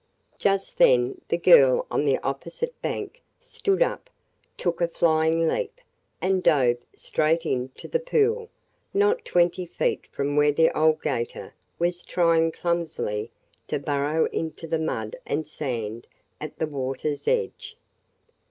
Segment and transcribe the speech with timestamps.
[0.39, 4.09] Just then the girl on the opposite bank stood up,
[4.57, 5.79] took a flying leap,
[6.19, 8.49] and dove straight into the pool,
[8.95, 13.29] not twenty feet from where the old 'gator was trying clumsily
[13.67, 16.07] to burrow into the mud and sand
[16.39, 17.77] at the water's edge.